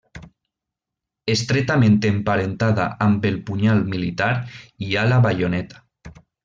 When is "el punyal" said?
3.33-3.87